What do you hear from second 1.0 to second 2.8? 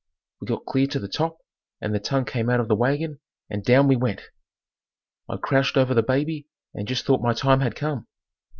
top and the tongue came out of the